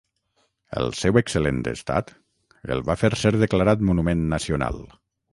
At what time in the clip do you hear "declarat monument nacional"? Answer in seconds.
3.35-4.81